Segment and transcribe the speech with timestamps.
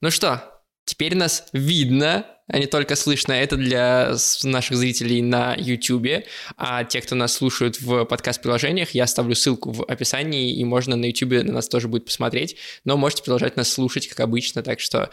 [0.00, 3.32] Ну что, теперь нас видно, а не только слышно.
[3.32, 6.24] Это для наших зрителей на YouTube.
[6.56, 11.06] А те, кто нас слушают в подкаст-приложениях, я оставлю ссылку в описании, и можно на
[11.06, 12.56] YouTube на нас тоже будет посмотреть.
[12.84, 14.62] Но можете продолжать нас слушать, как обычно.
[14.62, 15.10] Так что,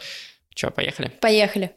[0.54, 1.12] что, поехали?
[1.20, 1.72] Поехали.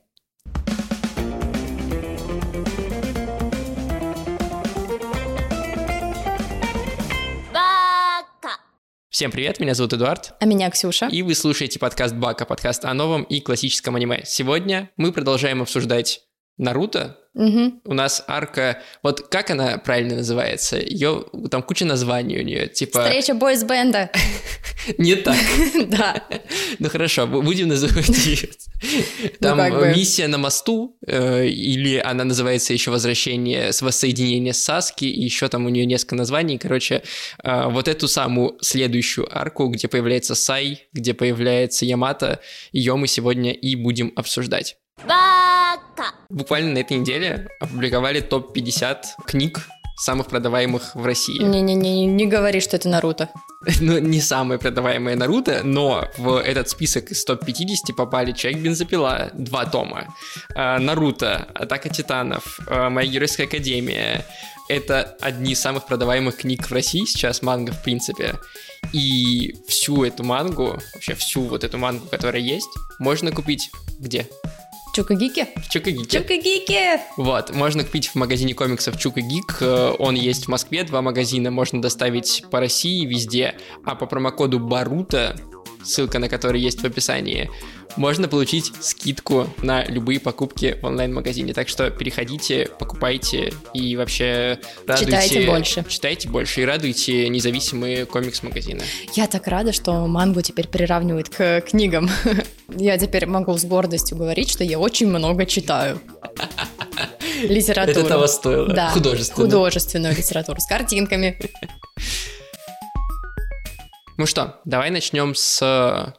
[9.20, 10.32] Всем привет, меня зовут Эдуард.
[10.40, 11.08] А меня Ксюша.
[11.08, 14.22] И вы слушаете подкаст Бака, подкаст о новом и классическом аниме.
[14.24, 16.22] Сегодня мы продолжаем обсуждать
[16.56, 17.82] Наруто, Угу.
[17.86, 20.78] у нас арка, вот как она правильно называется?
[20.78, 24.12] Ее там куча названий у нее, типа Встреча бойсбенда.
[24.98, 25.38] не так.
[25.88, 26.24] Да.
[26.80, 28.50] Ну хорошо, бу- будем называть ее.
[29.40, 29.94] Там как бы.
[29.96, 35.48] миссия на мосту, э, или она называется еще возвращение с воссоединение с Саски, и еще
[35.48, 36.58] там у нее несколько названий.
[36.58, 37.04] Короче,
[37.42, 42.42] э, вот эту самую следующую арку, где появляется Сай, где появляется Ямато,
[42.74, 44.76] ее мы сегодня и будем обсуждать.
[46.30, 49.68] Буквально на этой неделе опубликовали топ-50 книг
[50.00, 51.44] самых продаваемых в России.
[51.44, 53.30] Не-не-не, не говори, что это Наруто.
[53.82, 60.16] Ну, не самые продаваемые Наруто, но в этот список из топ-50 попали Человек-бензопила, два тома,
[60.56, 64.26] а, Наруто, Атака Титанов, а, Моя Геройская Академия.
[64.70, 68.36] Это одни из самых продаваемых книг в России сейчас, манга в принципе.
[68.94, 72.70] И всю эту мангу, вообще всю вот эту мангу, которая есть,
[73.00, 74.28] можно купить где?
[75.00, 75.48] Чукагики?
[75.56, 76.20] В Чукагике.
[76.20, 77.00] Чукагики!
[77.16, 79.60] Вот, можно купить в магазине комиксов Чук и Гик.
[79.62, 83.56] Э, Он есть в Москве, два магазина можно доставить по России везде.
[83.86, 85.38] А по промокоду Барута,
[85.84, 87.50] ссылка на который есть в описании,
[87.96, 91.54] можно получить скидку на любые покупки в онлайн-магазине.
[91.54, 95.06] Так что переходите, покупайте и вообще радуйте...
[95.06, 95.86] Читайте больше.
[95.88, 98.82] Читайте больше и радуйте независимые комикс-магазины.
[99.16, 102.10] Я так рада, что мангу теперь приравнивают к книгам.
[102.70, 106.00] Я теперь могу с гордостью говорить, что я очень много читаю.
[107.42, 108.00] Литературу.
[108.00, 108.68] Это того стоило.
[108.68, 109.46] Да, Художественно.
[109.46, 111.40] художественную литературу с картинками.
[114.20, 116.12] Ну что, давай начнем с э,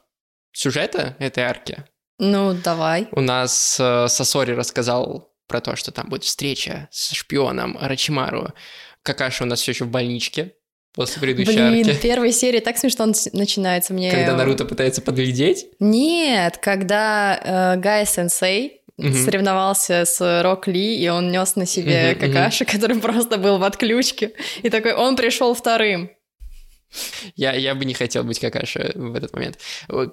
[0.53, 1.85] сюжета этой арки.
[2.19, 3.09] Ну, давай.
[3.13, 8.55] У нас э, Сосори рассказал про то, что там будет встреча с шпионом Арачимару.
[9.03, 10.55] Какаша у нас все еще в больничке
[10.95, 12.01] после предыдущей Блин, арки.
[12.01, 14.11] первой серии так смешно нач- начинается мне.
[14.11, 15.67] Когда Наруто пытается подглядеть.
[15.79, 19.13] Нет, когда э, Гай Сенсей Мгм.
[19.15, 22.21] соревновался с Рок Ли, и он нес на себе мгм.
[22.33, 24.33] Какаши, который просто был в отключке.
[24.63, 26.11] И такой, он пришел вторым.
[27.37, 29.59] Я, я бы не хотел быть Какаши в этот момент.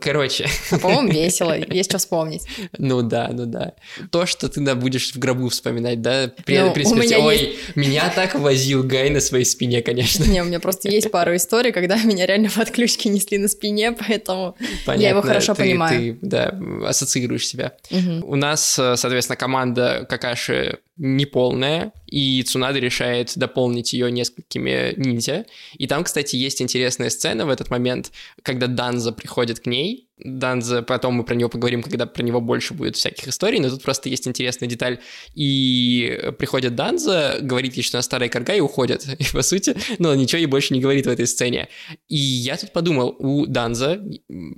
[0.01, 2.43] Короче, А, по-моему, весело, есть что вспомнить.
[2.77, 3.73] ну да, ну да.
[4.11, 7.07] То, что ты да, будешь в гробу вспоминать, да, при, Ну, при смерти.
[7.13, 10.23] меня Ой, меня так возил Гай на своей спине, конечно.
[10.25, 13.91] Не, у меня просто есть пару историй, когда меня реально в отключке несли на спине,
[13.93, 16.15] поэтому я его Понятно, хорошо ты- понимаю.
[16.15, 17.73] Ты, да, ассоциируешь себя.
[17.89, 18.23] Мгм.
[18.23, 25.45] У нас, э, соответственно, команда Какаши неполная, и Цунада решает дополнить ее несколькими ниндзя.
[25.77, 30.06] И там, кстати, есть интересная сцена в этот момент, когда Данза приходит к ней.
[30.19, 33.83] Данза, потом мы про него поговорим, когда про него больше будет всяких историй, но тут
[33.83, 34.99] просто есть интересная деталь.
[35.35, 39.05] И приходит Данза, говорит ей, что она старая корга, и уходит.
[39.19, 41.67] И, по сути, ну, ничего ей больше не говорит в этой сцене.
[42.07, 44.01] И я тут подумал, у Данза,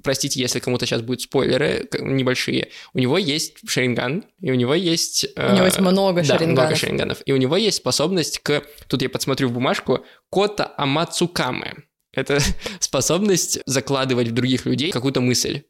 [0.04, 5.26] простите, если кому-то сейчас будут спойлеры небольшие, у него есть Шаринган, и у него есть...
[5.36, 6.78] У него есть много да, много шаринганов.
[6.78, 7.22] шаринганов.
[7.26, 8.64] И у него есть способность к...
[8.88, 10.06] Тут я подсмотрю в бумажку.
[10.30, 11.89] Кота Амацукаме.
[12.20, 12.40] Это
[12.80, 15.64] способность закладывать в других людей какую-то мысль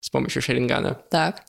[0.00, 1.02] с помощью шарингана.
[1.10, 1.44] Так.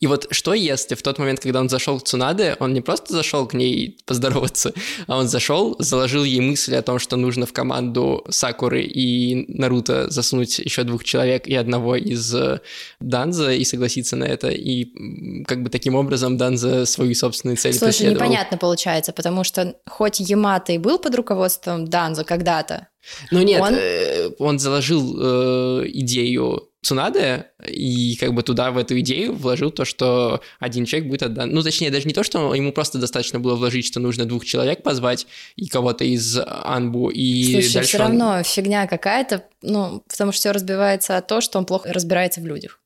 [0.00, 3.12] И вот что если в тот момент, когда он зашел к Цунаде, он не просто
[3.12, 4.72] зашел к ней поздороваться,
[5.06, 10.10] а он зашел, заложил ей мысль о том, что нужно в команду Сакуры и Наруто
[10.10, 12.60] засунуть еще двух человек и одного из э,
[13.00, 17.88] Данза и согласиться на это, и как бы таким образом Данза свою собственную цель Слушай,
[17.88, 18.24] преследовал.
[18.24, 22.88] непонятно получается, потому что хоть Ямато и был под руководством Данзо когда-то,
[23.30, 28.98] Ну нет, Он- э, он, заложил э, идею Цунаде и как бы туда, в эту
[29.00, 31.50] идею, вложил то, что один человек будет отдан.
[31.50, 34.82] Ну, точнее, даже не то, что ему просто достаточно было вложить, что нужно двух человек
[34.82, 40.32] позвать и кого-то из Анбу, и Слушай, дальше все он- равно фигня какая-то, ну, потому
[40.32, 42.80] что все разбивается от того, что он плохо разбирается в людях.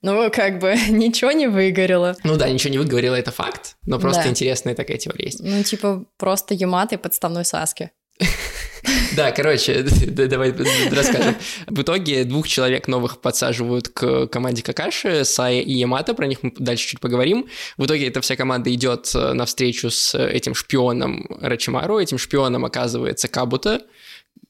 [0.00, 2.16] Ну, как бы, ничего не выгорело.
[2.24, 4.30] Ну да, ничего не выговорила, это факт, но просто Да.
[4.30, 5.40] интересная такая теория есть.
[5.42, 7.90] Ну, типа, просто Ямато и подставной Саски.
[9.16, 10.52] Да, короче, давай
[10.90, 11.36] расскажем.
[11.66, 16.52] В итоге двух человек новых подсаживают к команде Какаши, Сая и Ямато, про них мы
[16.58, 17.46] дальше чуть поговорим.
[17.76, 23.28] В итоге эта вся команда идет э, навстречу с этим шпионом Рачимару, этим шпионом оказывается
[23.28, 23.82] Кабута,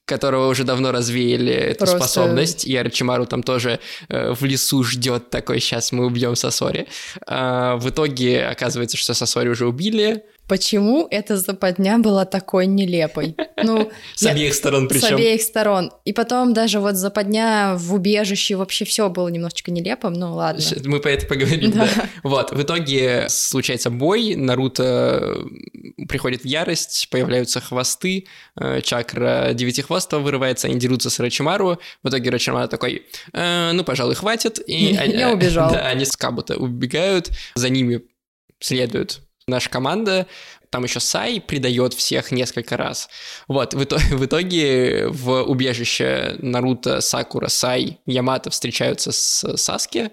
[0.04, 5.30] которого уже давно развеяли эту Просто- способность, и Орочимару там тоже э, в лесу ждет
[5.30, 6.86] такой, сейчас мы убьем Сосори.
[7.26, 13.34] А, в итоге оказывается, что Сосори уже убили, Почему эта западня была такой нелепой?
[13.62, 15.14] Ну, с я- обеих сторон с причем.
[15.14, 15.90] обеих сторон.
[16.04, 20.62] И потом даже вот западня в убежище, вообще все было немножечко нелепым, ну ладно.
[20.84, 21.88] Мы по это поговорим, да.
[21.96, 22.08] Да.
[22.22, 25.34] Вот, в итоге случается бой, Наруто
[26.08, 28.26] приходит в ярость, появляются хвосты,
[28.60, 34.14] э, чакра девятихвостого вырывается, они дерутся с Рачимару, в итоге Рачимару такой, «Э, ну, пожалуй,
[34.14, 35.70] хватит, и Я они- убежал.
[35.72, 38.02] Да, они с Кабута убегают, за ними
[38.60, 40.26] следует наша команда,
[40.70, 43.08] там еще Сай предает всех несколько раз.
[43.48, 50.10] Вот, в итоге, в, итоге в убежище Наруто, Сакура, Сай, Ямато встречаются с Саски,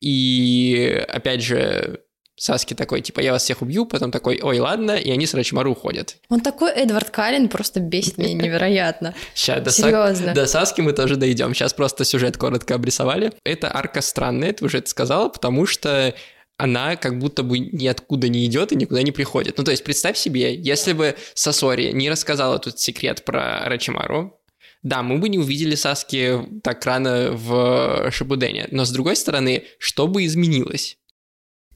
[0.00, 2.00] и опять же
[2.38, 5.72] Саски такой, типа, я вас всех убью, потом такой, ой, ладно, и они с Рачимару
[5.72, 6.16] уходят.
[6.28, 9.14] Он такой Эдвард Каллен просто бесит меня невероятно.
[9.34, 10.34] Сейчас до, Серьезно.
[10.34, 11.54] до Саски мы тоже дойдем.
[11.54, 13.32] Сейчас просто сюжет коротко обрисовали.
[13.42, 16.14] Эта арка странная, ты уже это сказала, потому что
[16.58, 19.58] она как будто бы ниоткуда не идет и никуда не приходит.
[19.58, 24.40] Ну, то есть, представь себе, если бы Сосори не рассказала тут секрет про Рачимару,
[24.82, 28.68] да, мы бы не увидели Саски так рано в Шибудене.
[28.70, 30.96] Но, с другой стороны, что бы изменилось?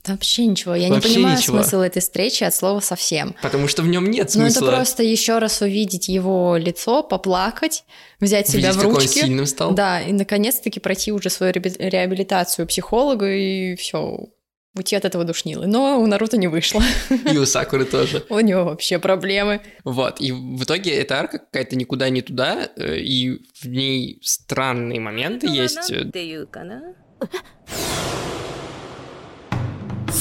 [0.04, 0.74] Да Вообще ничего.
[0.74, 1.58] Я Вообще не понимаю ничего.
[1.62, 3.34] смысл этой встречи от слова совсем.
[3.42, 7.84] Потому что в нем нет Ну, это смысла просто еще раз увидеть его лицо, поплакать,
[8.18, 9.18] взять себя видеть, в какой он ручки.
[9.18, 9.72] сильным стал.
[9.74, 14.28] Да, и наконец-таки пройти уже свою реаби- реабилитацию психолога и все,
[14.76, 16.80] Уйти от этого душнило, но у Наруто не вышло.
[17.10, 18.24] И у Сакуры тоже.
[18.30, 19.62] У него вообще проблемы.
[19.82, 25.00] Вот, и в итоге эта арка какая-то никуда не туда, э, и в ней странные
[25.00, 25.92] моменты есть.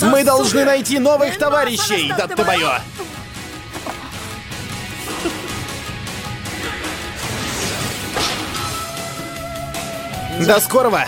[0.01, 2.79] Мы должны найти новых товарищей, Даттабайо!
[10.47, 11.05] До скорого!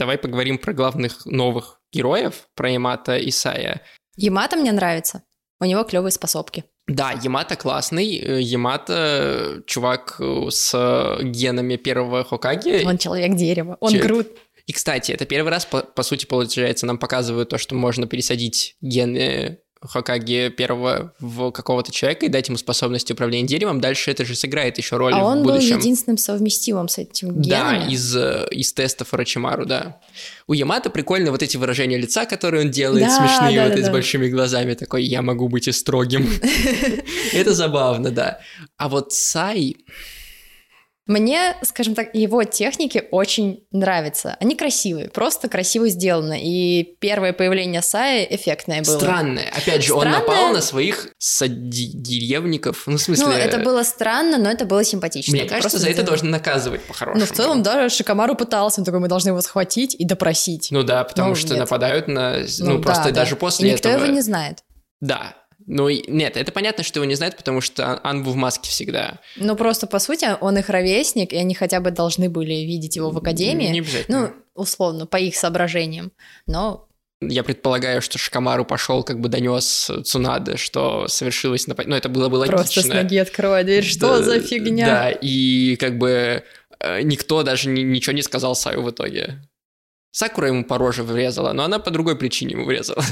[0.00, 3.82] Давай поговорим про главных новых героев, про Ямата и Сая.
[4.16, 5.24] Ямато мне нравится.
[5.60, 6.64] У него клевые способки.
[6.88, 8.16] Да, Ямата классный.
[8.16, 12.82] э, Ямата э, чувак э, с генами первого Хокаги.
[12.86, 13.76] Он человек дерева.
[13.80, 14.28] Он Че- груд.
[14.64, 18.76] И, кстати, это первый раз, по, по сути, получается, нам показывают то, что можно пересадить
[18.80, 23.80] гены Хокаги первого в какого-то человека и дать ему способность управления деревом.
[23.80, 25.78] Дальше это же сыграет еще роль А в он был будущем.
[25.78, 27.88] единственным совместимым с этим Да, геном.
[27.88, 29.98] из, э, из тестов Рачимару, да.
[30.46, 33.82] У Ямато прикольно вот эти выражения лица, которые он делает, Да, смешные да, вот да,
[33.82, 33.92] с да.
[33.92, 36.28] большими глазами, такой «я могу быть и строгим».
[37.32, 38.40] Это забавно, да.
[38.76, 39.76] А вот Сай...
[41.10, 44.36] Мне, скажем так, его техники очень нравятся.
[44.38, 46.40] Они красивые, просто красиво сделаны.
[46.40, 48.96] И первое появление Сая эффектное было.
[48.96, 49.50] Странное.
[49.56, 50.20] Опять же, он Странное.
[50.20, 51.08] напал на своих
[51.48, 52.84] деревников.
[52.86, 53.26] Ну, в смысле...
[53.26, 55.32] Ну, это было странно, но это было симпатично.
[55.32, 57.20] Мне кажется, Просто за это должны наказывать по-хорошему.
[57.20, 60.68] Ну, в целом, да, Шикамару пытался, он такой, мы должны его схватить и допросить.
[60.70, 61.58] Ну да, потому Ну, что нет.
[61.58, 62.36] нападают на...
[62.60, 63.10] Ну, да, просто да.
[63.10, 64.04] даже И после никто этого...
[64.04, 64.58] его не знает.
[65.00, 65.34] Да.
[65.66, 69.20] Ну, нет, это понятно, что его не знают, потому что Анбу в маске всегда.
[69.36, 73.10] Ну, просто, по сути, он их ровесник, и они хотя бы должны были видеть его
[73.10, 73.68] в академии.
[73.68, 74.20] Не обязательно.
[74.20, 76.12] Ну, условно, по их соображениям.
[76.46, 76.88] Но
[77.20, 81.90] Я предполагаю, что Шикамару пошел, как бы донес Цунаде, что совершилось нападение.
[81.92, 82.56] Ну, это было бы логично.
[82.56, 83.84] просто с ноги открывай дверь.
[83.84, 84.86] Что Да, за фигня?
[84.86, 86.42] Да, и как бы
[86.80, 89.42] э, никто даже ни- ничего не сказал Саю в итоге.
[90.12, 93.04] Сакура ему по роже врезала, но она по другой причине ему врезала.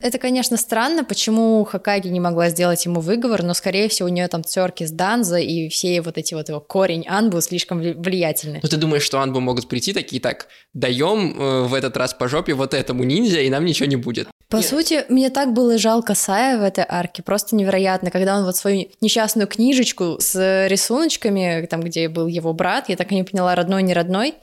[0.00, 4.28] Это, конечно, странно, почему Хакаги не могла сделать ему выговор, но, скорее всего, у нее
[4.28, 8.60] там терки с Данза, и все вот эти вот его корень Анбу слишком вли- влиятельны.
[8.62, 12.28] Ну, ты думаешь, что Анбу могут прийти такие, так, даем э, в этот раз по
[12.28, 14.28] жопе вот этому ниндзя, и нам ничего не будет.
[14.48, 14.66] По Нет.
[14.66, 18.88] сути, мне так было жалко Сая в этой арке, просто невероятно, когда он вот свою
[19.02, 23.82] несчастную книжечку с рисуночками, там, где был его брат, я так и не поняла, родной,
[23.82, 24.34] не родной,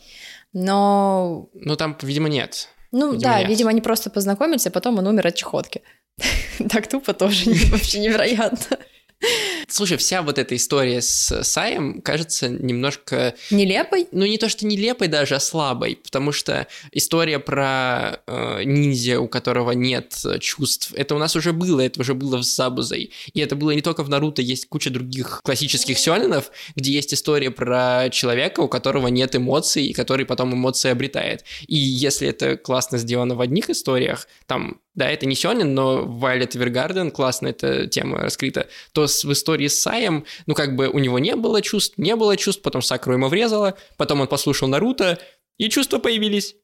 [0.53, 2.69] но, Ну, там, видимо, нет.
[2.91, 3.49] Ну Видимо, да, нет.
[3.49, 5.81] видимо, они просто познакомились, а потом он умер от чехотки.
[6.69, 8.77] Так тупо тоже вообще невероятно.
[9.67, 14.07] Слушай, вся вот эта история с Саем кажется немножко Нелепой?
[14.11, 19.27] ну не то что нелепой даже, а слабой, потому что история про э, ниндзя, у
[19.27, 23.39] которого нет э, чувств, это у нас уже было, это уже было в Забузой, и
[23.39, 28.09] это было не только в Наруто, есть куча других классических сёнэнов, где есть история про
[28.11, 31.43] человека, у которого нет эмоций, и который потом эмоции обретает.
[31.67, 36.21] И если это классно сделано в одних историях, там да, это не Сёнэн, но в
[36.25, 40.89] Violet Evergarden классно эта тема раскрыта, то с- в истории с Саем, ну, как бы
[40.89, 44.67] у него не было чувств, не было чувств, потом Сакуру ему врезала, потом он послушал
[44.67, 45.17] Наруто,
[45.57, 46.55] и чувства появились.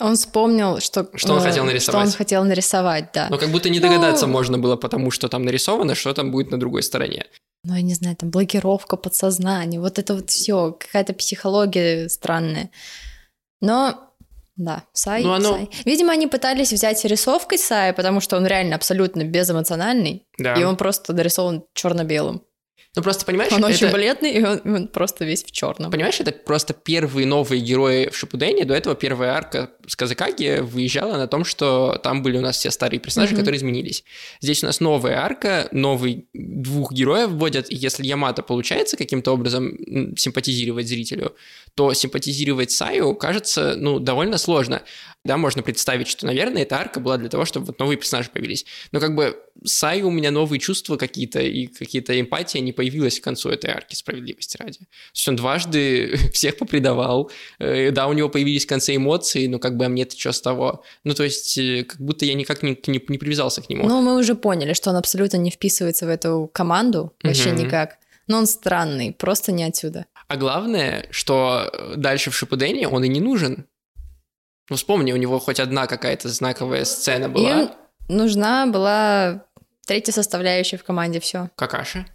[0.00, 1.08] Он вспомнил, что...
[1.14, 2.08] Что он э, хотел нарисовать.
[2.08, 3.28] Что он хотел нарисовать, да.
[3.30, 6.50] Но как будто не догадаться Ну- можно было, потому что там нарисовано, что там будет
[6.50, 7.26] на другой стороне.
[7.66, 12.70] ну, я не знаю, там, блокировка подсознания, вот это вот все, какая-то психология странная.
[13.60, 14.13] Но
[14.56, 15.70] да, Сай, Ну, оно- Сай.
[15.84, 20.54] Видимо, они пытались взять рисовкой Сая, потому что он реально абсолютно безэмоциональный, Да.
[20.54, 22.42] и он просто дорисован черно-белым.
[22.96, 25.90] Ну просто понимаешь, Он очень это- бледный, и он, он просто весь в черном.
[25.90, 28.64] Понимаешь, это просто первые новые герои в Шипудене.
[28.64, 32.70] До этого первая арка с Казакаги выезжала на том, что там были у нас все
[32.70, 33.40] старые персонажи, Мгм.
[33.40, 34.04] которые изменились.
[34.40, 39.76] Здесь у нас новая арка, новый двух героев вводят, и если Ямато получается каким-то образом
[40.16, 41.34] симпатизировать зрителю,
[41.74, 44.82] то симпатизировать Саю кажется, ну, довольно сложно.
[45.24, 48.66] Да, можно представить, что, наверное, эта арка была для того, чтобы вот новые персонажи появились.
[48.92, 53.24] Но как бы Саю у меня новые чувства какие-то и какие-то эмпатия не появилась к
[53.24, 54.80] концу этой арки, справедливости ради.
[54.80, 57.30] То есть он дважды всех попредавал.
[57.58, 60.42] Э, Да, у него появились в конце эмоции, но как бы а мне-то что с
[60.42, 60.82] того?
[61.04, 63.88] Ну, то есть, э, как будто я никак не, не, не привязался к нему.
[63.88, 67.64] Ну, мы уже поняли, что он абсолютно не вписывается в эту команду, вообще Мгм.
[67.64, 67.96] никак.
[68.26, 70.04] Но он странный, просто не отсюда.
[70.28, 73.66] А главное, что э, дальше в Шипудене он и не нужен.
[74.70, 77.50] Ну, вспомни, у него хоть одна какая-то знаковая сцена была.
[77.50, 77.70] Им
[78.08, 79.44] нужна была
[79.86, 81.50] третья составляющая в команде, все.
[81.56, 82.06] Какаши.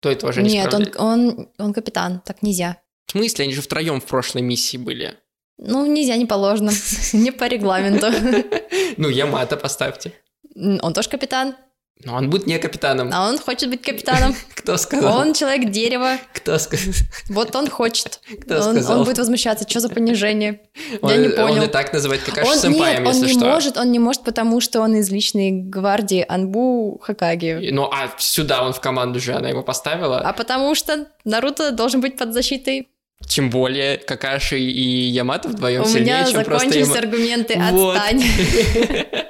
[0.00, 2.78] То это уже не Нет, он, он, он капитан, так нельзя.
[3.06, 5.16] В смысле, они же втроем в прошлой миссии были.
[5.58, 6.72] Ну, нельзя, не положено.
[7.12, 8.06] Не по регламенту.
[8.96, 10.12] Ну, Ямато поставьте.
[10.56, 11.54] Он тоже капитан,
[12.04, 13.10] Но он будет не капитаном.
[13.12, 14.34] а он хочет быть капитаном.
[14.54, 15.18] Кто сказал?
[15.18, 16.94] Он человек дерева, Кто сказал?
[17.28, 18.20] вот он хочет.
[18.42, 18.98] Кто Он, сказал?
[19.00, 20.60] он будет возмущаться, что за понижение?
[21.02, 21.62] Он, Я не он понял.
[21.64, 23.44] и так называет Какаши Он, сэмпаем, нет, он если не что.
[23.48, 27.68] может, он не может, потому что он из личной гвардии Анбу Хакаги.
[27.70, 30.20] Ну, а сюда он в команду же, она его поставила.
[30.20, 32.88] А потому что Наруто должен быть под защитой.
[33.28, 37.94] Тем более Какаши и Ямато вдвоем У сильнее, меня чем просто закончились Яма- аргументы Вот.
[37.96, 38.22] «отстань».
[38.22, 39.06] Вот,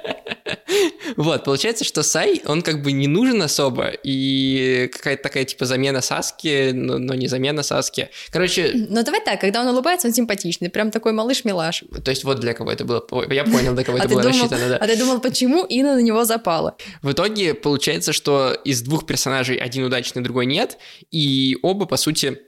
[1.45, 6.71] получается, что Сай, он как бы не нужен особо, и какая-то такая типа замена Саски,
[6.71, 8.09] но, но не замена Саски.
[8.31, 11.83] Короче, Но давай так, когда он улыбается, он симпатичный, прям такой малыш-милаш.
[12.03, 13.03] то есть вот для кого это было.
[13.29, 14.77] Я понял, для кого А это ты, было рассчитано, да.
[14.77, 16.75] а ты думал, почему Ина на него запала?
[17.01, 20.77] В итоге получается, что из двух персонажей один удачный, другой нет,
[21.11, 22.39] и оба, по сути,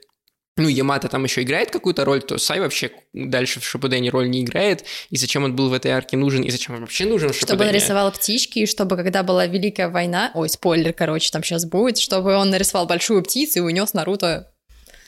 [0.56, 4.42] ну, Ямато там еще играет какую-то роль, то Сай вообще дальше в Шипудене роль не
[4.42, 7.36] играет, и зачем он был в этой арке нужен, и зачем он вообще нужен в
[7.36, 11.64] Чтобы он нарисовал птички, и чтобы, когда была Великая война, ой, спойлер, короче, там сейчас
[11.64, 14.53] будет, чтобы он нарисовал большую птицу и унес Наруто.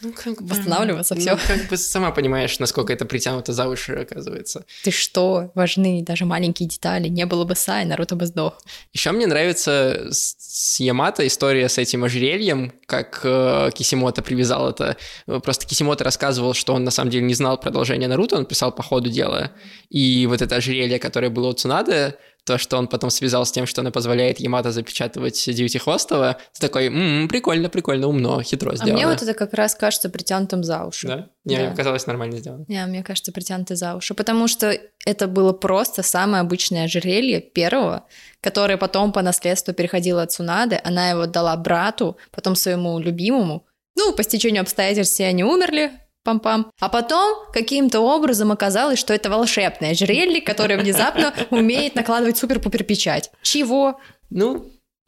[0.03, 1.39] Ну, как бы, восстанавливаться, ну, всё.
[1.47, 4.65] как бы сама понимаешь, насколько это притянуто за уши, оказывается.
[4.85, 7.09] Ты что, важны даже маленькие детали.
[7.09, 8.59] Не было бы Сай, Наруто бы сдох.
[8.93, 14.97] Еще мне нравится с Ямато история с этим ожерельем, как э, Кисимото привязал это.
[15.43, 18.83] Просто Кисимото рассказывал, что он на самом деле не знал продолжения Наруто, он писал по
[18.83, 19.53] ходу дела.
[19.89, 23.67] И вот это ожерелье, которое было у Цунады, то, что он потом связал с тем,
[23.67, 28.95] что оно позволяет Ямато запечатывать Девятихвостого, ты такой, «М, прикольно, прикольно, умно, хитро А сделано.
[28.95, 31.07] мне вот это как раз кажется притянутым за уши.
[31.09, 31.29] Да?
[31.45, 31.75] Не, Да.
[31.75, 32.65] казалось нормально сделано.
[32.69, 34.15] Не, мне кажется, притянуты за уши.
[34.15, 38.07] Потому что это было просто самое обычное ожерелье первого,
[38.41, 40.81] которое потом по наследству переходило от Цунады.
[40.85, 43.67] Она его дала брату, потом своему любимому.
[43.97, 45.91] Ну, по стечению обстоятельств все они умерли,
[46.27, 46.67] пам-пам.
[46.81, 53.31] А потом каким-то образом оказалось, что это волшебное ожерелье, которое внезапно умеет накладывать супер-пупер печать.
[53.43, 54.01] Чего?
[54.31, 54.67] Ну,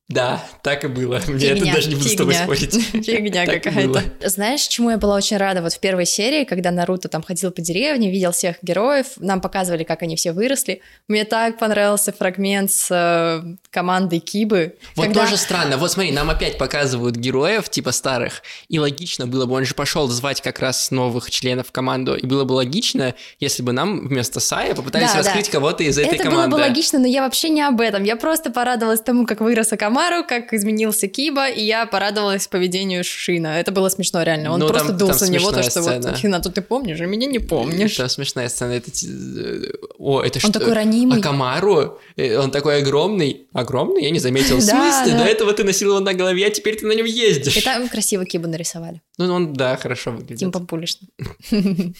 [0.08, 1.20] да, так и было.
[1.28, 2.44] Мне это Фигня, даже не буду с тобой фигня.
[2.46, 2.74] спорить.
[3.06, 4.02] Фигня какая-то.
[4.28, 7.60] Знаешь, чему я была очень рада вот в первой серии, когда Наруто там ходил по
[7.60, 10.80] деревне, видел всех героев, нам показывали, как они все выросли.
[11.08, 14.76] Мне так понравился фрагмент с э, командой Кибы.
[14.96, 15.76] Вот когда- тоже странно.
[15.76, 20.08] Вот смотри, нам опять показывают героев, типа старых, и логично было бы, он же пошел
[20.08, 24.40] звать как раз новых членов в команду, и было бы логично, если бы нам вместо
[24.40, 25.18] Сая попытались Да, да.
[25.18, 26.56] раскрыть кого-то из этой Это было команды.
[26.56, 28.04] бы логично, но я вообще не об этом.
[28.04, 33.58] Я просто порадовалась тому, как вырос Акамару, как изменился Киба, и я порадовалась поведению Шина.
[33.58, 34.52] Это было смешно, реально.
[34.52, 36.10] Он Ну, просто там- дулся на него, то, что сцена.
[36.10, 37.96] вот, Хинату, ты помнишь, а меня не помнишь.
[37.96, 38.72] Там смешная сцена.
[38.72, 38.90] Это...
[38.90, 40.52] э, О, это Он что?
[40.52, 41.18] такой ранимый.
[41.18, 41.98] Акамару?
[42.16, 43.48] Э, Он такой огромный.
[43.52, 44.02] Огромный?
[44.04, 44.56] Я не заметил.
[44.58, 45.12] В смысле?
[45.18, 47.56] До этого ты носил его на голове, а теперь ты на нем ездишь.
[47.56, 49.02] И там красиво Кибу нарисовали.
[49.18, 50.38] Ну, он, да, хорошо выглядит.
[50.38, 51.08] Тим Пампулишный.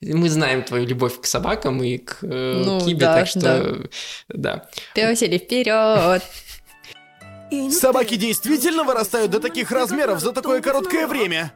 [0.00, 3.78] Мы знаем твою любовь к собакам и к э, Ну, Кибе, так что...
[4.28, 4.64] Да.
[4.94, 6.22] Пёсели вперед!
[7.70, 11.52] Собаки действительно вырастают до таких размеров за такое короткое время.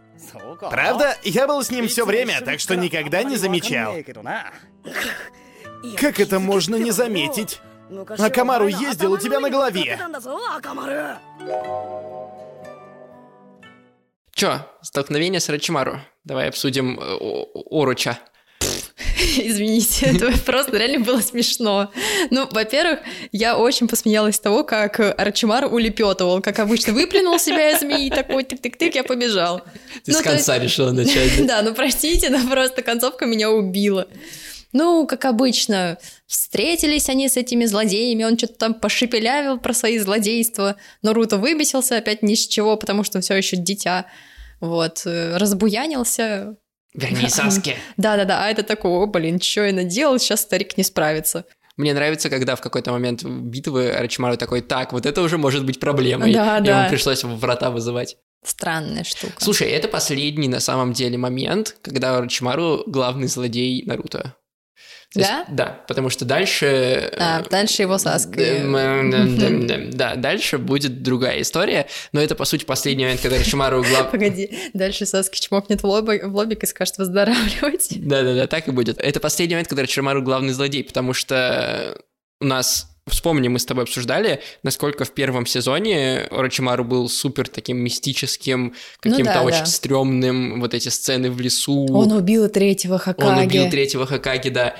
[0.58, 3.94] Правда, я был с ним все время, так что никогда не замечал.
[5.98, 7.60] Как это можно не заметить?
[8.18, 9.98] А Камару ездил у тебя на голове.
[14.34, 16.00] Чё, столкновение с Рачимару.
[16.24, 18.18] Давай обсудим э, Оруча.
[19.38, 21.90] Извините, это просто реально было смешно.
[22.30, 23.00] Ну, во-первых,
[23.30, 28.94] я очень посмеялась того, как Арчимар улепетывал, как обычно выплюнул себя из змеи, такой тык-тык-тык,
[28.94, 29.62] я побежал.
[30.04, 30.64] Ты ну, с конца есть...
[30.64, 31.32] решила начать.
[31.46, 34.08] Да, ну простите, но просто концовка меня убила.
[34.72, 40.76] Ну, как обычно, встретились они с этими злодеями, он что-то там пошепелявил про свои злодейства.
[41.02, 44.06] Наруто выбесился опять ни с чего, потому что все еще дитя.
[44.60, 46.56] Вот, э, разбуянился,
[46.96, 47.76] Верни Саски.
[47.96, 51.44] Да-да-да, а это такой, о, блин, что я наделал, сейчас старик не справится.
[51.76, 55.78] Мне нравится, когда в какой-то момент битвы Рачимару такой, так, вот это уже может быть
[55.78, 56.32] проблемой.
[56.32, 56.80] Да, и да.
[56.80, 58.16] ему пришлось врата вызывать.
[58.42, 59.34] Странная штука.
[59.38, 64.34] Слушай, это последний на самом деле момент, когда Рачимару главный злодей Наруто.
[65.14, 65.38] Да?
[65.38, 67.10] Есть, да, потому что дальше...
[67.18, 68.40] А, дальше его Саска.
[69.92, 74.10] Да, дальше будет другая история, но это, по сути, последний момент, когда Рашимару глав...
[74.10, 77.88] Погоди, дальше Саски чмокнет в, лоб, в лобик и скажет выздоравливать.
[77.96, 78.98] Да-да-да, так и будет.
[78.98, 81.98] Это последний момент, когда Рашимару главный злодей, потому что
[82.40, 87.76] у нас Вспомни, мы с тобой обсуждали, насколько в первом сезоне Орочимару был супер таким
[87.76, 89.66] мистическим, каким-то ну да, очень да.
[89.66, 91.86] стрёмным, вот эти сцены в лесу.
[91.92, 93.28] Он убил третьего Хакаги.
[93.28, 94.74] Он убил третьего Хакаги, да.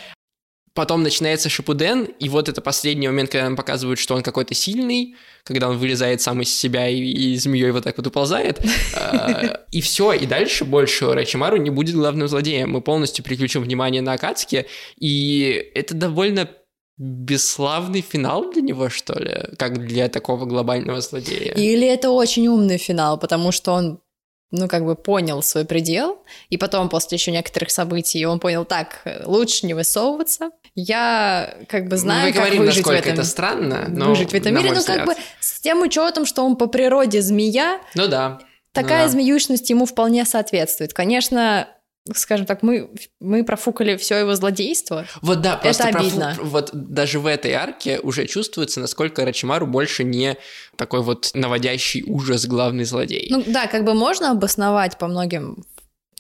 [0.77, 5.17] Потом начинается Шипуден, и вот это последний момент, когда нам показывают, что он какой-то сильный,
[5.43, 8.61] когда он вылезает сам из себя и, и змеей вот так вот уползает.
[8.95, 12.73] А, и все, и дальше больше Рачимару не будет главным злодеем.
[12.73, 14.67] Мы полностью переключим внимание на Акацки,
[14.99, 16.51] и это довольно
[16.99, 21.55] бесславный финал для него, что ли, как для такого глобального злодея.
[21.55, 24.01] Или это очень умный финал, потому что он
[24.51, 29.03] ну, как бы понял свой предел, и потом, после еще некоторых событий, он понял, так,
[29.25, 30.51] лучше не высовываться.
[30.75, 34.31] Я как бы знаю, Мы как говорим, выжить насколько в этом, это странно, но выжить
[34.31, 38.09] в этом мире, ну, как бы с тем учетом, что он по природе змея, ну
[38.09, 38.41] да.
[38.73, 39.13] Такая ну, да.
[39.13, 40.93] змеющность ему вполне соответствует.
[40.93, 41.67] Конечно,
[42.15, 45.07] скажем так, мы, мы профукали все его злодейство.
[45.23, 46.33] Вот да, просто это обидно.
[46.37, 46.51] Профу...
[46.51, 50.37] Вот даже в этой арке уже чувствуется, насколько Рачимару больше не
[50.77, 53.29] такой вот наводящий ужас главный злодей.
[53.31, 55.65] Ну да, как бы можно обосновать по многим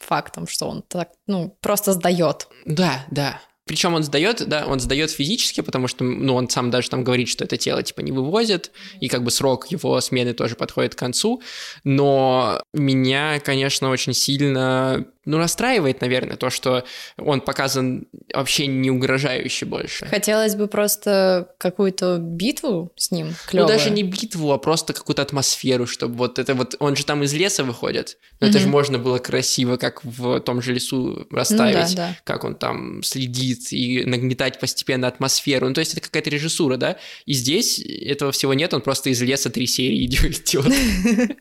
[0.00, 2.49] фактам, что он так, ну, просто сдает.
[2.64, 3.40] Да, да.
[3.66, 7.28] Причем он сдает, да, он сдает физически, потому что, ну, он сам даже там говорит,
[7.28, 10.99] что это тело, типа, не вывозит, и как бы срок его смены тоже подходит к
[10.99, 11.43] концу,
[11.82, 16.84] но меня, конечно, очень сильно ну, расстраивает, наверное, то, что
[17.19, 20.06] он показан вообще не угрожающе больше.
[20.06, 23.69] Хотелось бы просто какую-то битву с ним клёвую.
[23.69, 26.76] Ну, даже не битву, а просто какую-то атмосферу, чтобы вот это вот...
[26.78, 28.50] Он же там из леса выходит, но mm-hmm.
[28.50, 32.17] это же можно было красиво, как в том же лесу расставить, ну, да, да.
[32.23, 35.69] как он там следит и нагнетать постепенно атмосферу.
[35.69, 36.99] Ну, то есть это какая-то режиссура, да?
[37.25, 40.47] И здесь этого всего нет, он просто из леса три серии идет.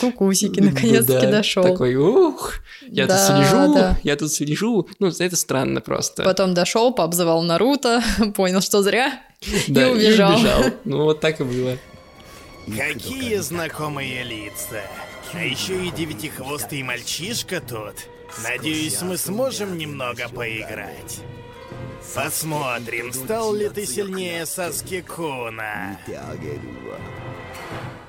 [0.00, 1.64] Кукусики, наконец-таки дошел.
[1.64, 2.54] Такой, ух,
[2.86, 3.98] я слежу, да.
[4.02, 4.88] я тут слежу.
[4.98, 6.22] Ну, это странно просто.
[6.22, 8.02] Потом дошел, пообзывал Наруто,
[8.36, 9.20] понял, что зря,
[9.68, 10.32] да, и убежал.
[10.32, 10.64] И убежал.
[10.84, 11.78] Ну, вот так и было.
[12.66, 14.82] Какие знакомые лица.
[15.32, 17.94] А еще и девятихвостый мальчишка тут.
[18.42, 21.20] Надеюсь, мы сможем немного поиграть.
[22.14, 25.98] Посмотрим, стал ли ты сильнее Саски Куна.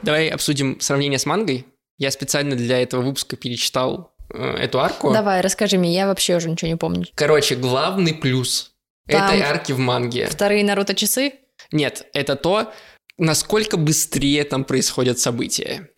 [0.01, 1.65] Давай обсудим сравнение с мангой.
[1.97, 5.11] Я специально для этого выпуска перечитал эту арку.
[5.11, 7.05] Давай, расскажи мне, я вообще уже ничего не помню.
[7.15, 8.71] Короче, главный плюс
[9.07, 10.27] Там этой арки в манге.
[10.27, 11.33] Вторые Наруто часы?
[11.71, 12.71] Нет, это то,
[13.17, 15.89] насколько быстрее там происходят события.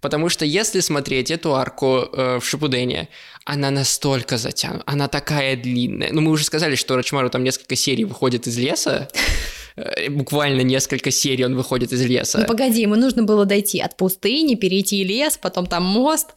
[0.00, 3.08] Потому что если смотреть эту арку э, в Шипудене,
[3.44, 6.12] она настолько затянута, она такая длинная.
[6.12, 9.18] Ну, мы уже сказали, что Рачмару там несколько серий выходит из леса, Э,
[10.10, 12.38] буквально несколько серий он выходит из леса.
[12.38, 16.28] Ну погоди, ему нужно было дойти от пустыни, перейти лес, потом там мост.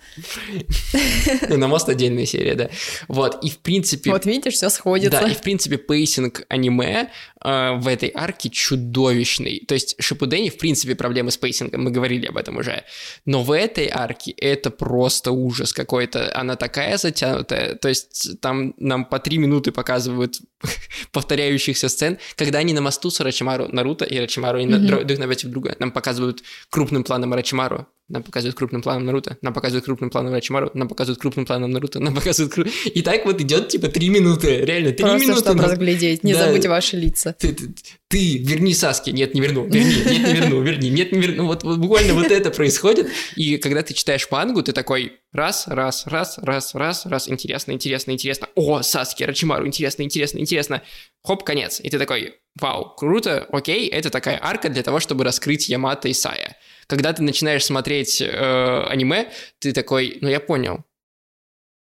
[1.49, 2.69] Ну, на мост отдельная серия, да.
[3.07, 4.11] Вот, и в принципе...
[4.11, 5.21] Вот видишь, все сходится.
[5.21, 7.09] Да, и в принципе pacing аниме
[7.45, 9.63] э, в этой арке чудовищный.
[9.67, 12.83] То есть Шипудени, в принципе, проблемы с pacing ом, мы говорили об этом уже.
[13.25, 16.31] Но в этой арке это просто ужас какой-то.
[16.35, 17.75] Она такая затянутая.
[17.75, 20.39] То есть там нам по три минуты показывают
[21.11, 25.03] повторяющихся сцен, когда они на мосту с Орочимару, Наруто и Орочимару, и mm-hmm.
[25.03, 25.75] друг напротив друга.
[25.79, 30.69] Нам показывают крупным планом Рачимару, нам показывают крупным планом Наруто, нам показывают крупным планом Рачимару,
[30.75, 32.67] нам показывают крупным планом Наруто, нам показывают круп...
[32.85, 35.41] И так вот идет типа три минуты, реально, три Просто минуты.
[35.41, 35.71] чтобы нам...
[35.71, 36.45] разглядеть, не да.
[36.45, 37.33] забудь ваши лица.
[37.33, 37.73] Ты, ты,
[38.07, 41.47] ты верни Саски, нет, не верну, верни, нет, не верну, верни, нет, не верну.
[41.47, 46.05] Вот, вот буквально вот это происходит, и когда ты читаешь мангу, ты такой раз, раз,
[46.05, 50.83] раз, раз, раз, раз, интересно, интересно, интересно, о, Саски, Рачимару, интересно, интересно, интересно,
[51.23, 51.79] хоп, конец.
[51.79, 56.13] И ты такой, вау, круто, окей, это такая арка для того, чтобы раскрыть Ямато и
[56.13, 56.55] Сая
[56.87, 60.83] когда ты начинаешь смотреть э, аниме, ты такой, ну я понял.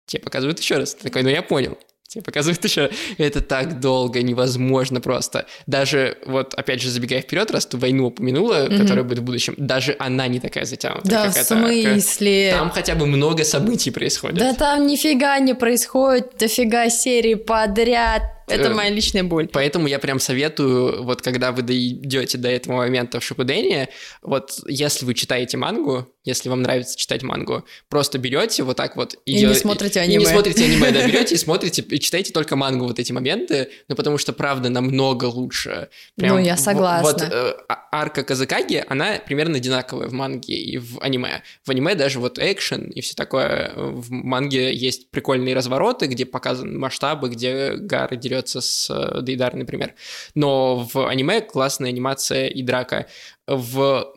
[0.06, 0.96] Тебе показывают еще раз.
[0.96, 1.78] Ты такой, ну я понял.
[2.12, 5.46] Тебе показывают еще, это так долго, невозможно просто.
[5.66, 8.78] Даже, вот, опять же, забегая вперед, раз ты войну упомянула, mm-hmm.
[8.78, 11.10] которая будет в будущем, даже она не такая затянутая.
[11.10, 12.52] Да, в смысле?
[12.52, 14.40] Там хотя бы много событий происходит.
[14.40, 18.24] Да там нифига не происходит, дофига серий подряд.
[18.52, 19.48] Это э, моя личная боль.
[19.48, 23.90] Поэтому я прям советую, вот когда вы дойдете до этого момента в Шипудене,
[24.22, 29.16] вот если вы читаете мангу, если вам нравится читать мангу, просто берете вот так вот
[29.26, 30.16] и, и не смотрите аниме.
[30.16, 33.70] И не смотрите аниме, да, берете и смотрите, и читаете только мангу вот эти моменты,
[33.88, 35.90] ну потому что правда намного лучше.
[36.16, 37.12] Прям, ну, я согласна.
[37.12, 41.42] Вот э, а, арка Казакаги, она примерно одинаковая в манге и в аниме.
[41.64, 43.74] В аниме даже вот экшен и все такое.
[43.76, 49.94] В манге есть прикольные развороты, где показаны масштабы, где Гара дерется с э, Дейдар, например.
[50.36, 53.08] Но в аниме классная анимация и драка.
[53.48, 54.14] В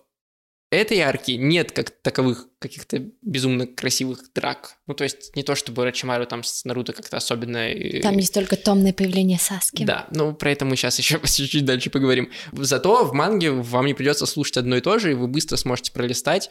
[0.75, 4.77] этой арки нет как таковых каких-то безумно красивых драк.
[4.87, 7.69] Ну, то есть не то, чтобы Рачимару там с Наруто как-то особенно...
[8.03, 9.85] Там есть только томное появление Саски.
[9.85, 12.31] Да, ну, про это мы сейчас еще чуть-чуть дальше поговорим.
[12.53, 15.93] Зато в манге вам не придется слушать одно и то же, и вы быстро сможете
[15.93, 16.51] пролистать,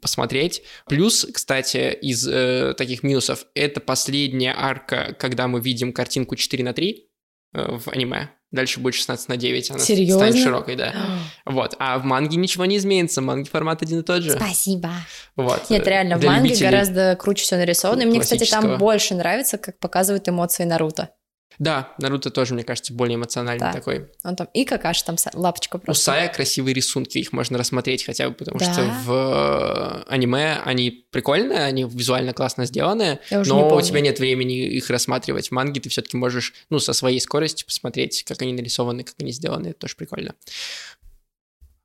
[0.00, 0.62] посмотреть.
[0.86, 6.72] Плюс, кстати, из э, таких минусов, это последняя арка, когда мы видим картинку 4 на
[6.72, 7.08] 3
[7.54, 8.30] э, в аниме.
[8.52, 10.26] Дальше будет 16 на 9, она Серьезно?
[10.26, 10.94] станет широкой, да.
[11.44, 11.74] вот.
[11.78, 14.32] А в манге ничего не изменится, манги формат один и тот же.
[14.32, 14.90] Спасибо.
[15.34, 15.68] Вот.
[15.68, 18.02] Нет, реально, в манге гораздо круче все нарисовано.
[18.02, 21.10] И мне, кстати, там больше нравится, как показывают эмоции Наруто.
[21.58, 23.72] Да, Наруто тоже, мне кажется, более эмоциональный да.
[23.72, 24.08] такой.
[24.24, 26.00] Он там и какаш там лапочка просто.
[26.00, 28.72] У Сая красивые рисунки, их можно рассмотреть хотя бы, потому да.
[28.72, 34.66] что в э, аниме они прикольные, они визуально классно сделаны, но у тебя нет времени
[34.66, 35.48] их рассматривать.
[35.48, 39.32] В манге ты все-таки можешь, ну, со своей скоростью посмотреть, как они нарисованы, как они
[39.32, 40.34] сделаны, это тоже прикольно.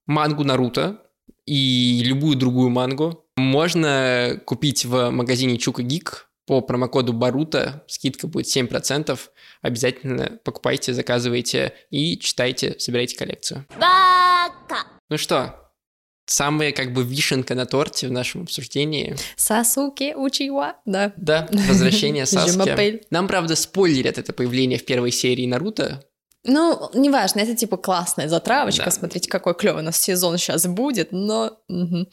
[0.06, 1.02] Мангу Наруто
[1.46, 8.48] и любую другую мангу можно купить в магазине Чука Гик по промокоду Барута, скидка будет
[8.48, 9.20] 7%.
[9.62, 13.66] Обязательно покупайте, заказывайте и читайте, собирайте коллекцию.
[13.80, 14.88] Бака!
[15.10, 15.72] Ну что,
[16.26, 19.16] самая как бы вишенка на торте в нашем обсуждении.
[19.36, 21.14] Сасуки Учиwa, да.
[21.18, 23.02] Да, возвращение Саски.
[23.12, 26.04] Нам, правда, спойлерят это появление в первой серии Наруто,
[26.44, 28.92] ну, неважно, это типа классная затравочка, да.
[28.92, 31.60] смотрите, какой клевый у нас сезон сейчас будет, но...
[31.68, 32.08] Угу.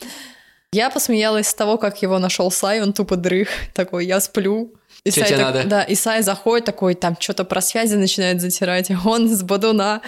[0.72, 4.74] Я посмеялась с того, как его нашел Сай, он тупо дрых, такой, я сплю.
[5.04, 5.64] И Сай так, надо?
[5.64, 10.02] Да, и Сай заходит такой, там что-то про связи начинает затирать, он с Бадуна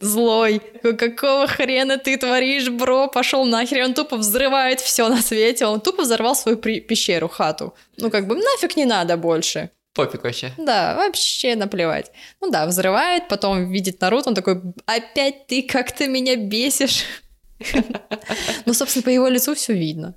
[0.00, 0.60] злой.
[0.82, 3.08] Какого хрена ты творишь, бро?
[3.08, 3.84] Пошел нахер.
[3.84, 5.64] Он тупо взрывает все на свете.
[5.66, 7.74] Он тупо взорвал свою при- пещеру, хату.
[7.96, 9.70] Ну, как бы нафиг не надо больше.
[9.94, 10.52] Пофиг вообще.
[10.58, 12.12] Да, вообще наплевать.
[12.40, 17.04] Ну да, взрывает, потом видит Наруто, он такой, опять ты как-то меня бесишь.
[18.66, 20.14] Ну, собственно, по его лицу все видно.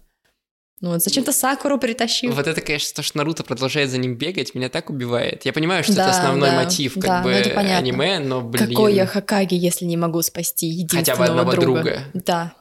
[0.81, 2.31] Ну, вот зачем-то Сакуру притащил.
[2.31, 5.45] Вот это, конечно, то, что Наруто продолжает за ним бегать, меня так убивает.
[5.45, 8.67] Я понимаю, что да, это основной да, мотив, как да, бы, ну, аниме, но, блин...
[8.67, 11.83] Какой я Хакаги, если не могу спасти единственного Хотя бы одного друга?
[11.83, 12.03] друга.
[12.15, 12.55] Да.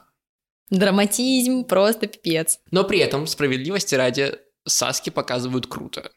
[0.69, 2.59] Драматизм просто пипец.
[2.69, 4.35] Но при этом, справедливости ради,
[4.67, 6.11] Саски показывают круто.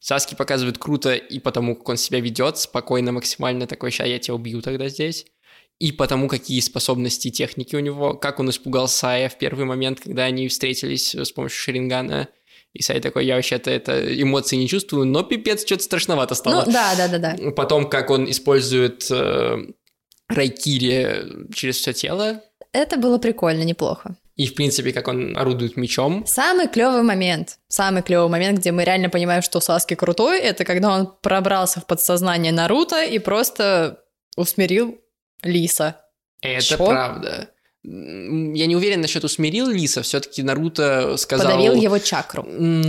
[0.00, 4.34] Саски показывают круто и потому, как он себя ведет, спокойно, максимально такой, ща я тебя
[4.34, 5.26] убью тогда здесь
[5.78, 10.00] и потому, какие способности и техники у него, как он испугал Сая в первый момент,
[10.00, 12.28] когда они встретились с помощью Шерингана.
[12.74, 16.64] И Сай такой, я вообще-то это эмоции не чувствую, но пипец, что-то страшновато стало.
[16.66, 17.50] Ну, да, да, да, да.
[17.52, 19.56] Потом, как он использует э,
[20.28, 22.42] райкири через все тело.
[22.72, 24.16] Это было прикольно, неплохо.
[24.36, 26.24] И, в принципе, как он орудует мечом.
[26.26, 30.92] Самый клевый момент, самый клевый момент, где мы реально понимаем, что Саски крутой, это когда
[30.92, 34.04] он пробрался в подсознание Наруто и просто
[34.36, 35.00] усмирил
[35.42, 36.00] Лиса.
[36.40, 36.76] Это Чё?
[36.86, 37.50] правда.
[37.84, 41.52] Я не уверен насчет усмирил Лиса, все-таки Наруто сказал...
[41.52, 42.42] Подавил его чакру.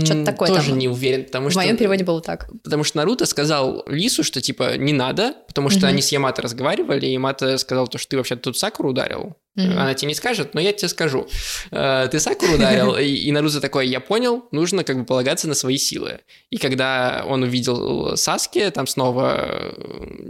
[0.04, 0.78] Что-то такое Тоже там.
[0.78, 1.60] не уверен, потому В что...
[1.60, 2.50] В моем переводе было так.
[2.64, 5.86] Потому что Наруто сказал Лису, что типа не надо, потому что угу.
[5.86, 9.36] они с Ямато разговаривали, и Ямато сказал то, что ты вообще тут Сакуру ударил.
[9.56, 9.72] Угу.
[9.72, 11.28] Она тебе не скажет, но я тебе скажу.
[11.70, 15.78] Э, ты Сакуру ударил, и Наруто такой, я понял, нужно как бы полагаться на свои
[15.78, 16.18] силы.
[16.50, 19.72] И когда он увидел Саски, там снова э,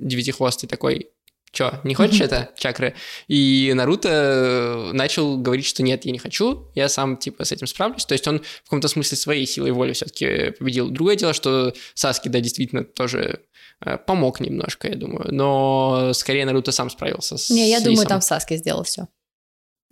[0.02, 1.08] девятихвостый такой,
[1.52, 2.94] Чё, не хочешь это, чакры?
[3.26, 7.66] И Наруто э, начал говорить, что нет, я не хочу, я сам, типа, с этим
[7.66, 8.04] справлюсь.
[8.04, 10.90] То есть он в каком-то смысле своей силой воли все таки победил.
[10.90, 13.40] Другое дело, что Саски, да, действительно тоже
[13.84, 15.34] э, помог немножко, я думаю.
[15.34, 17.92] Но скорее Наруто сам справился с Не, я Лисом.
[17.94, 19.08] думаю, там Саски сделал все.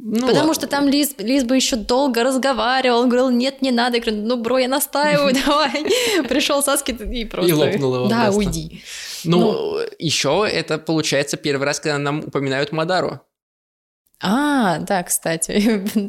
[0.00, 0.54] Ну, Потому ладно.
[0.54, 3.96] что там Лиз, Лиз бы еще долго разговаривал, он говорил, нет, не надо.
[3.96, 5.84] Я говорю, ну, бро, я настаиваю, давай.
[6.28, 7.50] Пришел Саски и просто...
[7.50, 8.06] И лопнул его.
[8.06, 8.80] Да, уйди.
[9.24, 13.20] Ну, ну, еще это получается первый раз, когда нам упоминают Мадару.
[14.20, 15.50] А, да, кстати,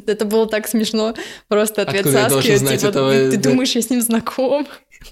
[0.06, 1.14] это было так смешно.
[1.48, 3.12] Просто ответ Откуда я Саски, должен знать типа, этого?
[3.12, 3.50] ты, Да.
[3.50, 4.66] думаешь, я с ним знаком?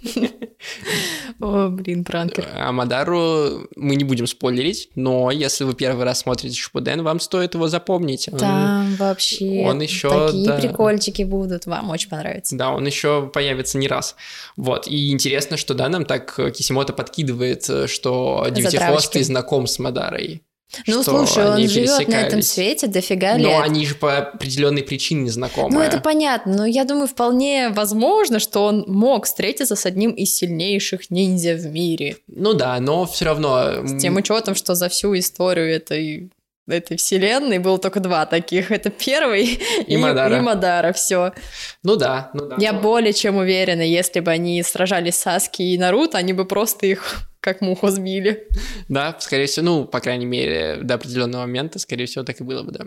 [1.40, 2.46] О, блин, пранкер.
[2.54, 7.54] А Мадару мы не будем спойлерить, но если вы первый раз смотрите Шипуден, вам стоит
[7.54, 8.28] его запомнить.
[8.38, 10.58] Там вообще он ещё, такие да.
[10.58, 12.56] прикольчики будут, вам очень понравится.
[12.56, 14.16] Да, он еще появится не раз.
[14.56, 14.88] Вот.
[14.88, 20.42] И интересно, что да, нам так Кисимото подкидывает, э, что Девятихвостый знаком с Мадарой.
[20.86, 23.46] Ну, что слушай, он живет на этом свете дофига лет.
[23.46, 25.74] Но они же по определенной причине знакомы.
[25.74, 30.34] Ну, это понятно, но я думаю, вполне возможно, что он мог встретиться с одним из
[30.34, 32.16] сильнейших ниндзя в мире.
[32.26, 33.86] Ну да, но все равно...
[33.86, 36.30] С тем учетом, что за всю историю этой
[36.70, 38.70] этой вселенной было только два таких.
[38.70, 40.36] Это первый И Мадара.
[40.36, 41.32] и Мадара, все.
[41.82, 42.56] Ну да, ну да.
[42.58, 46.86] Я более чем уверена, если бы они сражались с Саски и Наруто, они бы просто
[46.86, 48.48] их как муху сбили.
[48.88, 52.62] Да, скорее всего, ну, по крайней мере, до определенного момента, скорее всего, так и было
[52.62, 52.84] бы, да.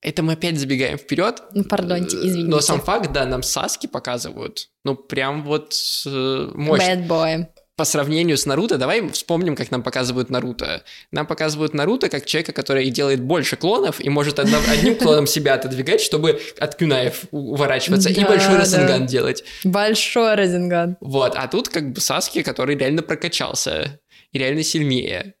[0.00, 1.42] Это мы опять забегаем вперед.
[1.54, 2.48] Ну, пардоньте, извините.
[2.48, 4.68] Но сам факт, да, нам Саски показывают.
[4.84, 5.74] Ну, прям вот
[6.06, 6.84] э, мощно.
[6.84, 7.46] Bad boy.
[7.78, 10.82] По сравнению с Наруто, давай вспомним, как нам показывают Наруто.
[11.12, 15.54] Нам показывают Наруто как человека, который делает больше клонов и может одно- одним клоном себя
[15.54, 18.58] отодвигать, чтобы от кюнаев уворачиваться, и Да, большой да.
[18.58, 19.44] Расенган делать.
[19.62, 20.96] Большой Розенган.
[21.00, 24.00] Вот, а тут как бы Саски, который реально прокачался
[24.32, 25.34] и реально сильнее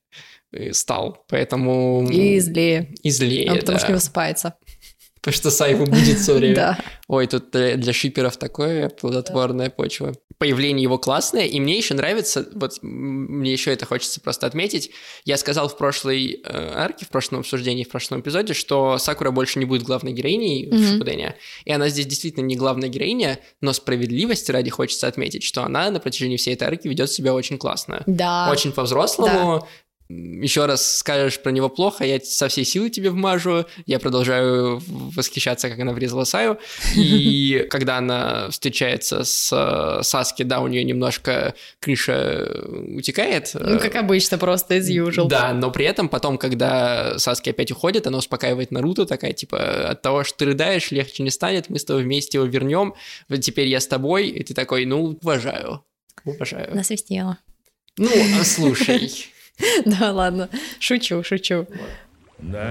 [0.52, 2.08] э, стал, поэтому...
[2.08, 2.94] И злее.
[3.02, 3.80] И злее, Он потому да.
[3.80, 4.54] что не высыпается.
[5.28, 6.54] Потому что Сайву будет все время.
[6.54, 6.78] Да.
[7.06, 10.14] Ой, тут для, шиперов такое плодотворная почва.
[10.38, 14.90] Появление его классное, и мне еще нравится, вот мне еще это хочется просто отметить.
[15.24, 19.58] Я сказал в прошлой э, арке, в прошлом обсуждении, в прошлом эпизоде, что Сакура больше
[19.58, 20.84] не будет главной героиней в Мгм.
[20.84, 21.34] Шипудене.
[21.64, 25.98] И она здесь действительно не главная героиня, но справедливости ради хочется отметить, что она на
[26.00, 28.04] протяжении всей этой арки ведет себя очень классно.
[28.06, 28.48] Да.
[28.50, 29.66] Очень по-взрослому.
[30.08, 33.66] Еще раз скажешь про него плохо, я со всей силы тебе вмажу.
[33.84, 36.58] Я продолжаю восхищаться, как она врезала Саю.
[36.96, 42.48] И когда она встречается с Саски, да, у нее немножко крыша
[42.94, 43.50] утекает.
[43.52, 45.28] Ну, как обычно, просто из usual.
[45.28, 50.00] Да, но при этом потом, когда Саски опять уходит, она успокаивает Наруто, такая, типа, от
[50.00, 52.94] того, что ты рыдаешь, легче не станет, мы с тобой вместе его вернем,
[53.28, 55.84] вот теперь я с тобой, и ты такой, ну, уважаю,
[56.24, 56.74] уважаю.
[56.74, 57.38] Насвистела.
[57.98, 59.12] Ну, а слушай,
[59.84, 61.66] Да, ладно, шучу, шучу.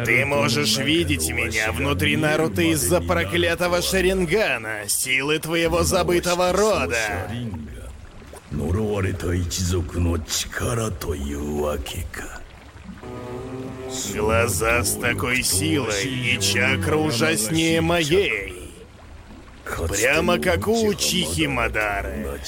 [0.05, 7.29] Ты можешь видеть меня внутри Наруто из-за проклятого Шарингана, силы твоего забытого рода.
[14.15, 18.71] Глаза с такой силой и чакра ужаснее моей.
[19.89, 22.39] Прямо как у Учихи Мадары.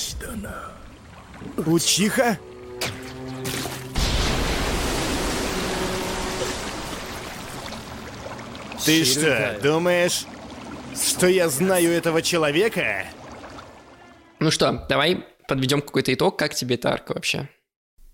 [1.57, 2.37] Учиха?
[8.89, 10.25] Ты что, думаешь,
[10.99, 13.05] что я знаю этого человека?
[14.39, 17.47] ну что, давай подведем какой-то итог, как тебе эта арка вообще?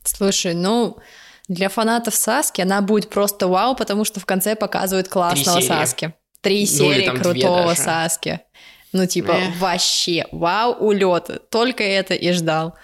[0.04, 0.98] Слушай, ну,
[1.48, 5.68] для фанатов Саски она будет просто вау, потому что в конце показывают классного серии.
[5.70, 6.14] Саски.
[6.42, 7.74] Три Ну, серии там две крутого.
[7.74, 8.42] Саски.
[8.92, 9.56] Ну, типа, Эх.
[9.58, 11.50] вообще, вау, улет.
[11.50, 12.76] Только это и ждал.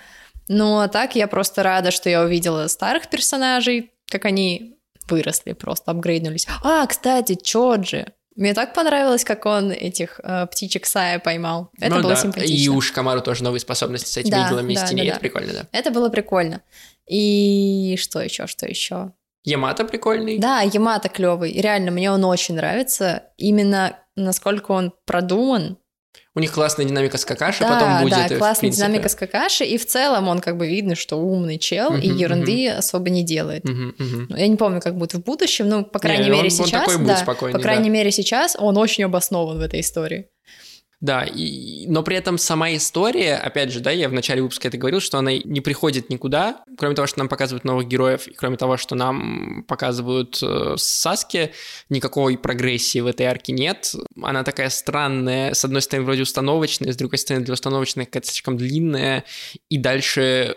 [0.47, 4.77] Ну, а так я просто рада, что я увидела старых персонажей, как они
[5.11, 6.47] выросли, просто апгрейднулись.
[6.63, 8.13] А, кстати, Чоджи.
[8.35, 11.69] Мне так понравилось, как он этих э, птичек Сая поймал.
[11.79, 12.53] Это Ну было да, симпатично.
[12.53, 15.15] И у Шикамару тоже новые способности с этими Да, иглами да, из теней, да, это
[15.15, 15.19] да.
[15.19, 15.67] прикольно, да.
[15.73, 16.61] Это было прикольно.
[17.07, 19.11] И что еще, что еще?
[19.43, 20.37] Ямато прикольный.
[20.37, 21.51] Да, Ямато клевый.
[21.53, 23.23] Реально, мне он очень нравится.
[23.37, 25.77] Именно насколько он продуман.
[26.33, 28.85] У них классная динамика с Какаши, да, потом будет, да, классная принципе.
[28.87, 29.65] динамика с Какаши.
[29.65, 33.23] И в целом он как бы видно, что умный чел и Мгм, ерунды особо не
[33.23, 33.65] делает.
[33.65, 33.95] Мгм.
[34.29, 36.49] Ну, Я не помню, как будет в будущем, но, по крайней Не, мере, он- он
[36.51, 37.93] сейчас, такой будет да, спокойный, по крайней да.
[37.95, 40.27] мере, сейчас он очень обоснован в этой истории.
[41.01, 44.77] Да, и, но при этом сама история, опять же, да, я в начале выпуска это
[44.77, 48.55] говорил, что она не приходит никуда, кроме того, что нам показывают новых героев, и кроме
[48.55, 51.53] того, что нам показывают э, Саски,
[51.89, 53.95] никакой прогрессии в этой арке нет.
[54.21, 58.57] Она такая странная, с одной стороны, вроде установочная, с другой стороны, для установочной какая-то слишком
[58.57, 59.25] длинная,
[59.69, 60.55] и дальше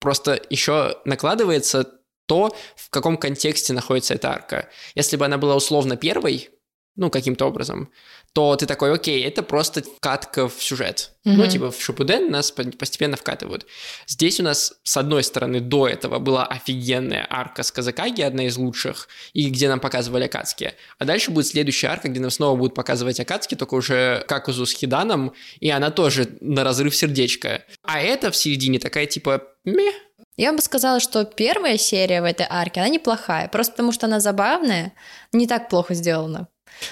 [0.00, 1.88] просто еще накладывается
[2.26, 4.68] то, в каком контексте находится эта арка.
[4.96, 6.50] Если бы она была условно первой,
[6.96, 7.90] ну, каким-то образом,
[8.34, 11.12] то ты такой, окей, это просто вкатка в сюжет.
[11.24, 11.48] Ну, Мгм.
[11.48, 13.66] типа в Шипуден нас по- постепенно вкатывают.
[14.06, 18.56] Здесь у нас, с одной стороны, до этого была офигенная арка с Казакаги, одна из
[18.56, 20.74] лучших, и где нам показывали Акацки.
[20.98, 24.72] А дальше будет следующая арка, где нам снова будут показывать Акацки, только уже Какузу с
[24.72, 27.64] Хиданом, и она тоже на разрыв сердечка.
[27.82, 29.92] А это в середине такая, типа, мeh,
[30.36, 34.18] Я бы сказала, что первая серия в этой арке, она неплохая, просто потому что она
[34.18, 34.92] забавная,
[35.32, 36.48] не так плохо сделана.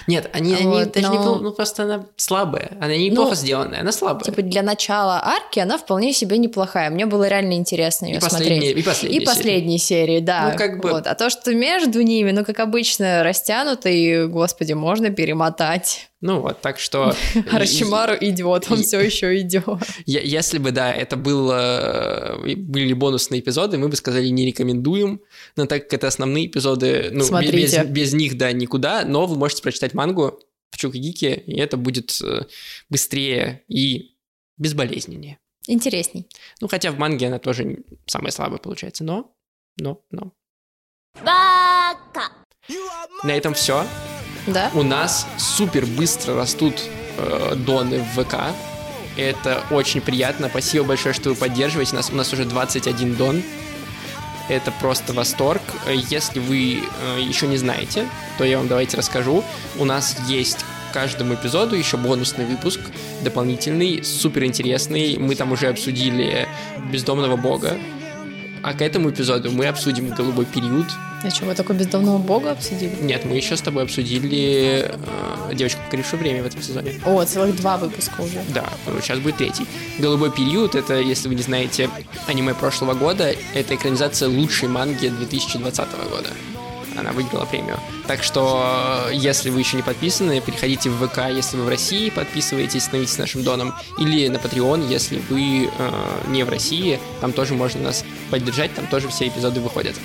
[0.07, 1.17] Нет, они, они Вот, даже не...
[1.17, 2.71] но- пол- Ну, просто она слабая.
[2.79, 4.23] Она неплохо Ну, сделанная, она слабая.
[4.23, 6.89] Типа для начала арки она вполне себе неплохая.
[6.89, 8.63] Мне было реально интересно ее и, смотреть.
[8.77, 10.49] и последние И последние серии, да.
[10.51, 11.07] Ну, как бы- Вот.
[11.07, 16.09] А то, что между ними, ну, как обычно, растянуто, и, господи, можно перемотать.
[16.25, 17.13] Ну вот, так что...
[17.51, 19.35] Арашимару идет, он все еще.
[20.05, 25.19] Я- Если бы, да, это было, э, были бонусные эпизоды, мы бы сказали не рекомендуем,
[25.57, 29.35] но так как это основные эпизоды, ну, бе- без, без них, да, никуда, но вы
[29.35, 30.39] можете прочитать мангу
[30.71, 32.45] в Чукагике, и это будет э,
[32.89, 34.15] быстрее и
[34.57, 35.39] безболезненнее.
[35.67, 36.27] Интересней.
[36.61, 39.35] Ну, хотя в манге она тоже самая слабая получается, но,
[39.77, 40.31] но, но.
[43.23, 43.85] На этом все.
[44.47, 44.71] Да?
[44.73, 46.75] У нас супер быстро растут
[47.17, 48.35] э, доны в ВК.
[49.15, 50.49] Это очень приятно.
[50.49, 52.09] Спасибо большое, что вы поддерживаете нас.
[52.09, 53.43] У нас уже 21 дон.
[54.49, 55.61] Это просто восторг.
[56.09, 59.43] Если вы э, еще не знаете, то я вам давайте расскажу.
[59.77, 62.79] У нас есть каждому эпизоду еще бонусный выпуск,
[63.21, 65.17] дополнительный, супер интересный.
[65.17, 66.47] Мы там уже обсудили
[66.91, 67.77] бездомного бога.
[68.63, 70.85] А к этому эпизоду мы обсудим голубой период,
[71.21, 72.95] А что, вы такой бездомного бога обсудили?
[73.01, 76.93] нет, мы еще с тобой обсудили э, девочку, покорившую время в этом сезоне.
[77.05, 78.41] О, целых два выпуска уже.
[78.53, 79.65] Да, ну, сейчас будет третий.
[79.99, 81.89] Голубой период это, если вы не знаете,
[82.27, 86.29] аниме прошлого года, это экранизация лучшей манги 2020 года.
[86.97, 87.79] Она выиграла премию.
[88.07, 92.83] Так что, если вы еще не подписаны, переходите в ВК, если вы в России, подписывайтесь,
[92.83, 93.73] становитесь нашим доном.
[93.97, 98.87] Или на Patreon, если вы э, не в России, там тоже можно нас поддержать, там
[98.87, 99.95] тоже все эпизоды выходят.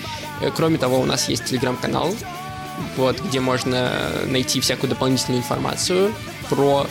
[0.41, 2.15] Э, Кроме того, у нас есть телеграм-канал,
[2.97, 3.91] вот, где можно
[4.27, 6.13] найти всякую дополнительную информацию
[6.49, 6.87] про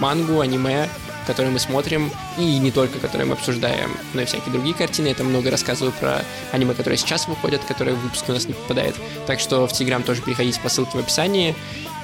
[0.00, 0.88] мангу, аниме,
[1.26, 5.08] которые мы смотрим, и не только, которые мы обсуждаем, но и всякие другие картины.
[5.08, 8.54] Я там много рассказываю про аниме, которые сейчас выходят, которые в выпуске у нас не
[8.54, 8.96] попадают.
[9.26, 11.54] Так что в Телеграм тоже переходите по ссылке в описании.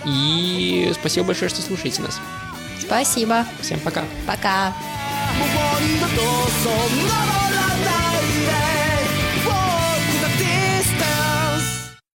[0.05, 2.21] И спасибо большое, что слушаете нас.
[2.81, 3.45] Спасибо.
[3.61, 4.05] Всем пока.
[4.27, 4.73] Пока.